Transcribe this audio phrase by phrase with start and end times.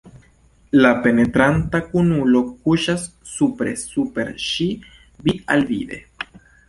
[0.83, 3.03] La penetranta kunulo kuŝas
[3.33, 4.69] supre super ŝi,
[5.29, 6.01] vid-al-vide.